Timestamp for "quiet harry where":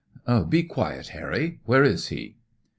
0.63-1.83